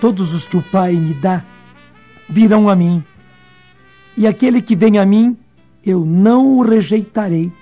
[0.00, 1.44] Todos os que o Pai me dá
[2.28, 3.02] virão a mim,
[4.16, 5.36] e aquele que vem a mim,
[5.84, 7.52] eu não o rejeitarei,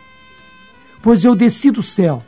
[1.02, 2.22] pois eu desci do céu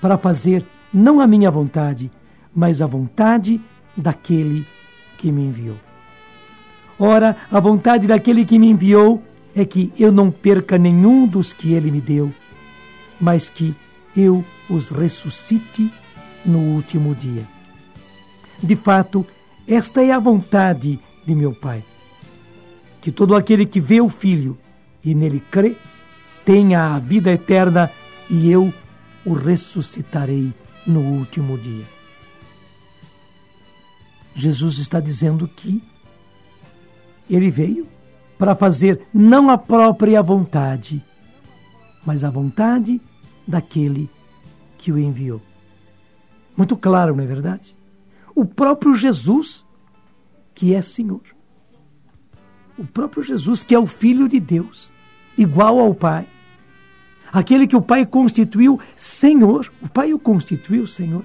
[0.00, 2.10] para fazer não a minha vontade,
[2.54, 3.60] mas a vontade
[3.96, 4.66] daquele
[5.16, 5.76] que me enviou.
[6.98, 9.22] Ora, a vontade daquele que me enviou
[9.54, 12.32] é que eu não perca nenhum dos que ele me deu,
[13.20, 13.74] mas que
[14.16, 15.92] eu os ressuscite
[16.44, 17.59] no último dia.
[18.62, 19.26] De fato,
[19.66, 21.82] esta é a vontade de meu Pai.
[23.00, 24.58] Que todo aquele que vê o Filho
[25.04, 25.76] e nele crê,
[26.44, 27.90] tenha a vida eterna
[28.28, 28.72] e eu
[29.24, 30.52] o ressuscitarei
[30.86, 31.84] no último dia.
[34.34, 35.82] Jesus está dizendo que
[37.28, 37.86] ele veio
[38.38, 41.04] para fazer não a própria vontade,
[42.04, 43.00] mas a vontade
[43.46, 44.08] daquele
[44.78, 45.40] que o enviou.
[46.56, 47.76] Muito claro, não é verdade?
[48.34, 49.66] O próprio Jesus,
[50.54, 51.22] que é Senhor.
[52.78, 54.92] O próprio Jesus, que é o Filho de Deus,
[55.36, 56.26] igual ao Pai.
[57.32, 59.72] Aquele que o Pai constituiu Senhor.
[59.82, 61.24] O Pai o constituiu Senhor.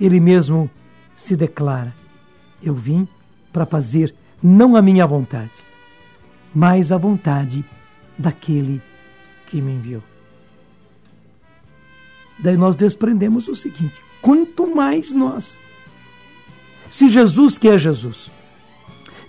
[0.00, 0.70] Ele mesmo
[1.14, 1.94] se declara:
[2.62, 3.06] Eu vim
[3.52, 5.62] para fazer não a minha vontade,
[6.54, 7.64] mas a vontade
[8.18, 8.82] daquele
[9.46, 10.02] que me enviou.
[12.38, 15.60] Daí nós desprendemos o seguinte: quanto mais nós.
[16.92, 18.30] Se Jesus, que é Jesus,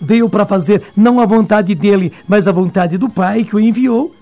[0.02, 4.14] veio para fazer não a vontade dele, mas a vontade do Pai que o enviou,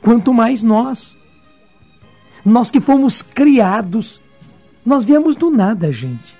[0.00, 1.14] quanto mais nós.
[2.42, 4.22] Nós que fomos criados,
[4.82, 6.38] nós viemos do nada, gente.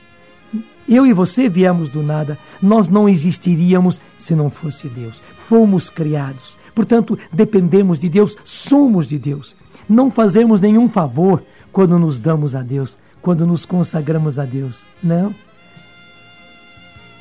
[0.89, 2.39] Eu e você viemos do nada.
[2.63, 5.23] Nós não existiríamos se não fosse Deus.
[5.51, 6.57] Fomos criados.
[6.75, 9.55] Portanto, dependemos de Deus, somos de Deus.
[9.87, 14.81] Não fazemos nenhum favor quando nos damos a Deus, quando nos consagramos a Deus.
[15.03, 15.35] Não.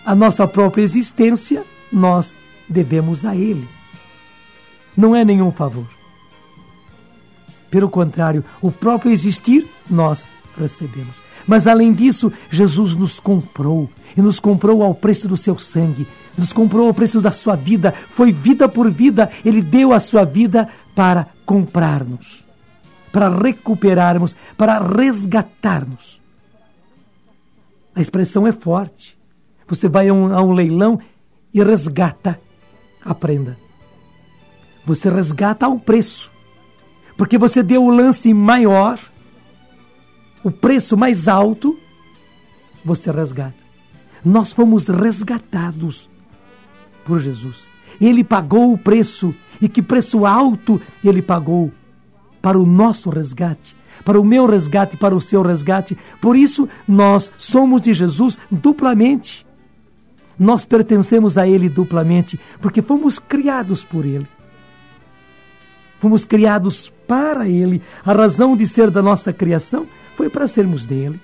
[0.06, 2.36] A nossa própria existência nós
[2.68, 3.68] devemos a Ele.
[4.96, 5.88] Não é nenhum favor.
[7.70, 11.16] Pelo contrário, o próprio existir nós recebemos.
[11.48, 16.54] Mas além disso, Jesus nos comprou e nos comprou ao preço do seu sangue, nos
[16.54, 20.70] comprou ao preço da sua vida, foi vida por vida, ele deu a sua vida
[20.96, 22.46] para comprar-nos
[23.16, 26.22] para recuperarmos, para resgatarmos.
[27.96, 29.15] A expressão é forte.
[29.68, 31.00] Você vai a um, a um leilão
[31.54, 32.40] e resgata
[33.04, 33.58] a prenda.
[34.86, 36.32] Você resgata ao preço.
[37.18, 39.00] Porque você deu o lance maior,
[40.44, 41.78] o preço mais alto,
[42.84, 43.56] você resgata.
[44.24, 46.10] Nós fomos resgatados
[47.06, 47.68] por Jesus.
[48.02, 51.72] Ele pagou o preço, e que preço alto ele pagou
[52.42, 55.98] para o nosso resgate, para o meu resgate, para o seu resgate.
[56.22, 59.46] Por isso, nós somos de Jesus duplamente.
[60.38, 64.28] Nós pertencemos a Ele duplamente, porque fomos criados por Ele.
[66.00, 67.82] Fomos criados para Ele.
[68.06, 71.20] A razão de ser da nossa criação foi para sermos dele.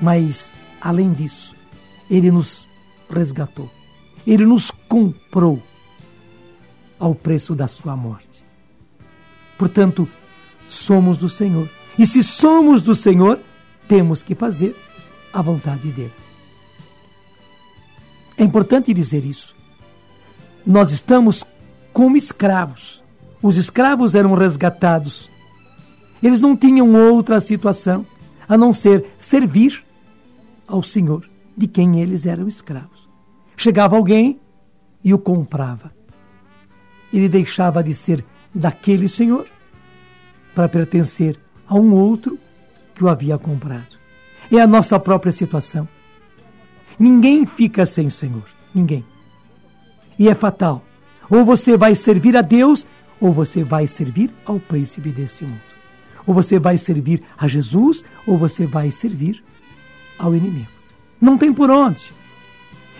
[0.00, 1.54] Mas, além disso,
[2.10, 2.66] Ele nos
[3.08, 3.70] resgatou.
[4.26, 5.62] Ele nos comprou
[6.98, 8.44] ao preço da sua morte.
[9.58, 10.08] Portanto,
[10.68, 11.68] somos do Senhor.
[11.98, 13.38] E se somos do Senhor,
[13.86, 14.74] temos que fazer
[15.32, 16.12] a vontade dele.
[18.40, 19.54] É importante dizer isso.
[20.66, 21.44] Nós estamos
[21.92, 23.04] como escravos.
[23.42, 25.30] Os escravos eram resgatados.
[26.22, 28.06] Eles não tinham outra situação
[28.48, 29.84] a não ser servir
[30.66, 33.10] ao Senhor de quem eles eram escravos.
[33.58, 34.40] Chegava alguém
[35.04, 35.92] e o comprava.
[37.12, 38.24] Ele deixava de ser
[38.54, 39.46] daquele senhor
[40.54, 42.38] para pertencer a um outro
[42.94, 43.98] que o havia comprado.
[44.50, 45.86] É a nossa própria situação.
[47.00, 48.44] Ninguém fica sem Senhor.
[48.74, 49.02] Ninguém.
[50.18, 50.84] E é fatal.
[51.30, 52.86] Ou você vai servir a Deus,
[53.18, 55.62] ou você vai servir ao príncipe deste mundo.
[56.26, 59.42] Ou você vai servir a Jesus, ou você vai servir
[60.18, 60.68] ao inimigo.
[61.18, 62.12] Não tem por onde.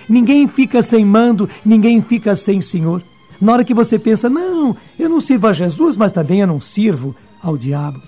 [0.09, 3.03] Ninguém fica sem mando, ninguém fica sem Senhor.
[3.39, 6.61] Na hora que você pensa, não, eu não sirvo a Jesus, mas também eu não
[6.61, 8.01] sirvo ao diabo.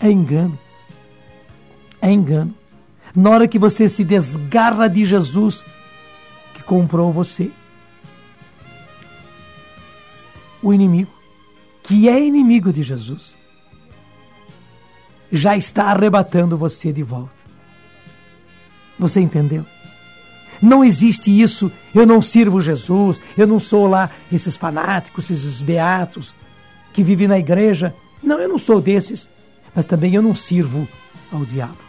[0.00, 0.58] É engano.
[2.00, 2.57] É engano.
[3.18, 5.64] Na hora que você se desgarra de Jesus
[6.54, 7.50] que comprou você,
[10.62, 11.10] o inimigo,
[11.82, 13.34] que é inimigo de Jesus,
[15.32, 17.32] já está arrebatando você de volta.
[18.96, 19.66] Você entendeu?
[20.62, 21.72] Não existe isso.
[21.92, 26.36] Eu não sirvo Jesus, eu não sou lá esses fanáticos, esses beatos
[26.92, 27.92] que vivem na igreja.
[28.22, 29.28] Não, eu não sou desses,
[29.74, 30.86] mas também eu não sirvo
[31.32, 31.87] ao diabo.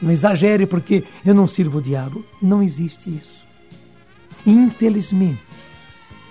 [0.00, 2.24] Não exagere porque eu não sirvo o diabo.
[2.40, 3.46] Não existe isso.
[4.44, 5.42] Infelizmente,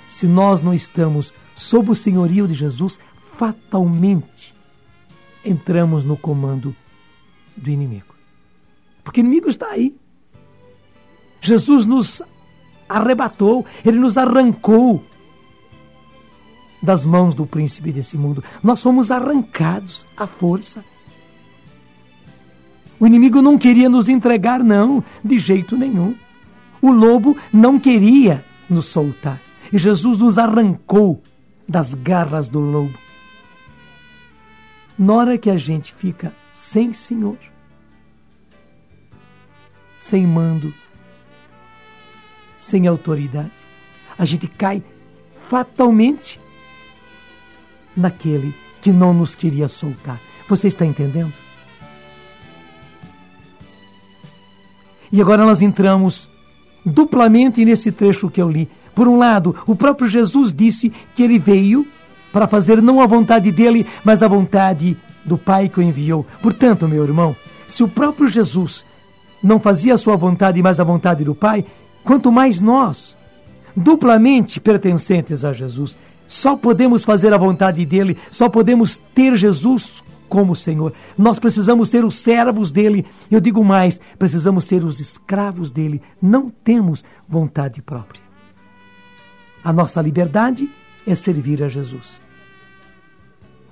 [0.07, 2.99] se nós não estamos sob o senhorio de Jesus,
[3.37, 4.53] fatalmente
[5.43, 6.75] entramos no comando
[7.55, 8.15] do inimigo.
[9.03, 9.95] Porque o inimigo está aí.
[11.41, 12.21] Jesus nos
[12.89, 15.03] arrebatou, ele nos arrancou
[16.81, 18.43] das mãos do príncipe desse mundo.
[18.63, 20.83] Nós fomos arrancados à força.
[22.99, 26.15] O inimigo não queria nos entregar, não, de jeito nenhum.
[26.81, 29.41] O lobo não queria nos soltar.
[29.71, 31.21] E Jesus nos arrancou
[31.67, 32.97] das garras do lobo.
[34.97, 37.37] Na hora que a gente fica sem Senhor,
[39.97, 40.73] sem mando,
[42.57, 43.65] sem autoridade,
[44.17, 44.81] a gente cai
[45.49, 46.39] fatalmente
[47.95, 50.19] naquele que não nos queria soltar.
[50.47, 51.44] Você está entendendo?
[55.15, 56.29] E agora nós entramos
[56.85, 58.67] duplamente nesse trecho que eu li.
[58.93, 61.87] Por um lado, o próprio Jesus disse que ele veio
[62.33, 66.25] para fazer não a vontade dele, mas a vontade do Pai que o enviou.
[66.41, 67.33] Portanto, meu irmão,
[67.65, 68.85] se o próprio Jesus
[69.41, 71.63] não fazia a sua vontade, mas a vontade do Pai,
[72.03, 73.17] quanto mais nós,
[73.73, 75.95] duplamente pertencentes a Jesus,
[76.27, 80.93] só podemos fazer a vontade dele, só podemos ter Jesus como Senhor.
[81.17, 83.05] Nós precisamos ser os servos dele.
[83.29, 86.01] Eu digo mais, precisamos ser os escravos dele.
[86.21, 88.21] Não temos vontade própria.
[89.63, 90.69] A nossa liberdade
[91.07, 92.21] é servir a Jesus.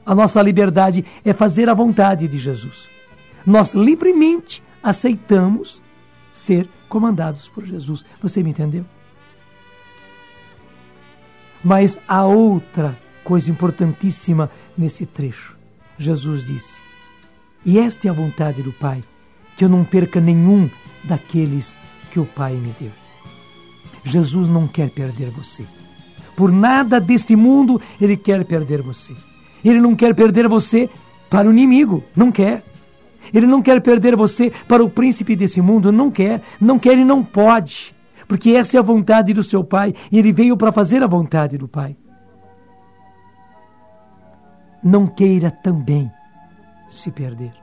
[0.05, 2.89] A nossa liberdade é fazer a vontade de Jesus.
[3.45, 5.81] Nós livremente aceitamos
[6.33, 8.03] ser comandados por Jesus.
[8.21, 8.85] Você me entendeu?
[11.63, 15.57] Mas há outra coisa importantíssima nesse trecho.
[16.03, 16.81] Jesus disse:
[17.65, 19.01] E esta é a vontade do Pai,
[19.55, 20.69] que eu não perca nenhum
[21.03, 21.75] daqueles
[22.11, 22.91] que o Pai me deu.
[24.03, 25.65] Jesus não quer perder você.
[26.35, 29.13] Por nada desse mundo ele quer perder você.
[29.63, 30.89] Ele não quer perder você
[31.29, 32.63] para o inimigo, não quer.
[33.33, 36.41] Ele não quer perder você para o príncipe desse mundo, não quer.
[36.59, 37.95] Não quer e não pode.
[38.27, 41.57] Porque essa é a vontade do seu Pai e ele veio para fazer a vontade
[41.57, 41.95] do Pai
[44.83, 46.11] não queira também
[46.89, 47.53] se perder.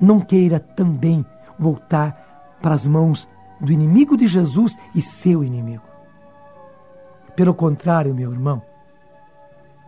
[0.00, 1.24] Não queira também
[1.58, 3.28] voltar para as mãos
[3.60, 5.84] do inimigo de Jesus e seu inimigo.
[7.34, 8.62] Pelo contrário, meu irmão,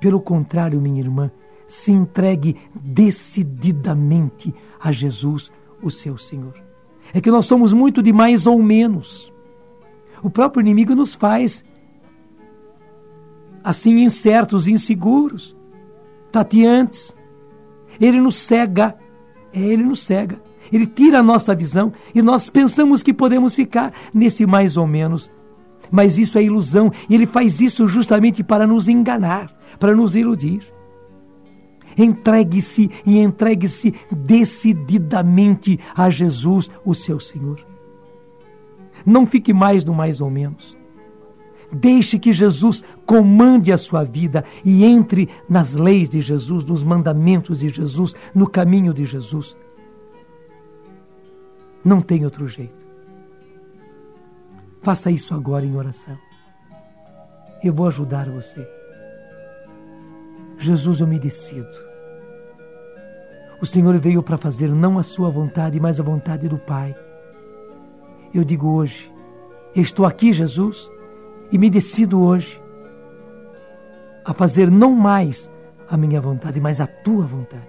[0.01, 1.31] pelo contrário, minha irmã,
[1.67, 5.51] se entregue decididamente a Jesus,
[5.83, 6.55] o seu Senhor.
[7.13, 9.33] É que nós somos muito de mais ou menos.
[10.23, 11.65] O próprio inimigo nos faz
[13.63, 15.57] assim incertos, inseguros,
[16.31, 17.17] tateantes.
[18.01, 18.97] Ele nos cega,
[19.53, 20.41] é, ele nos cega.
[20.73, 25.31] Ele tira a nossa visão e nós pensamos que podemos ficar nesse mais ou menos.
[25.91, 30.63] Mas isso é ilusão e ele faz isso justamente para nos enganar, para nos iludir.
[31.97, 37.59] Entregue-se e entregue-se decididamente a Jesus, o seu Senhor.
[39.05, 40.78] Não fique mais no mais ou menos.
[41.71, 47.59] Deixe que Jesus comande a sua vida e entre nas leis de Jesus, nos mandamentos
[47.59, 49.57] de Jesus, no caminho de Jesus.
[51.85, 52.87] Não tem outro jeito.
[54.81, 56.17] Faça isso agora em oração.
[57.63, 58.67] Eu vou ajudar você.
[60.57, 61.89] Jesus, eu me decido.
[63.61, 66.95] O Senhor veio para fazer não a sua vontade, mas a vontade do Pai.
[68.33, 69.13] Eu digo hoje,
[69.75, 70.91] estou aqui, Jesus
[71.51, 72.61] e me decido hoje
[74.25, 75.51] a fazer não mais
[75.89, 77.67] a minha vontade, mas a tua vontade.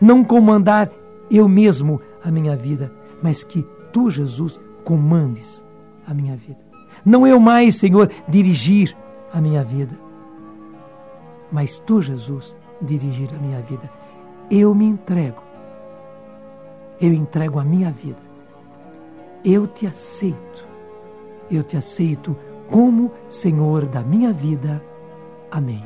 [0.00, 0.90] Não comandar
[1.30, 5.64] eu mesmo a minha vida, mas que tu, Jesus, comandes
[6.06, 6.58] a minha vida.
[7.04, 8.96] Não eu mais, Senhor, dirigir
[9.32, 9.96] a minha vida,
[11.50, 13.90] mas tu, Jesus, dirigir a minha vida.
[14.50, 15.42] Eu me entrego.
[17.00, 18.20] Eu entrego a minha vida.
[19.44, 20.66] Eu te aceito.
[21.50, 22.36] Eu te aceito
[22.72, 24.82] como Senhor da minha vida.
[25.50, 25.84] Amém.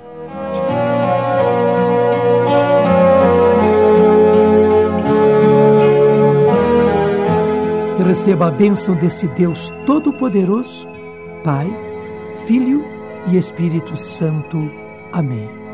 [8.06, 10.86] Receba a bênção deste Deus Todo-Poderoso,
[11.42, 11.66] Pai,
[12.46, 12.84] Filho
[13.30, 14.70] e Espírito Santo.
[15.12, 15.65] Amém.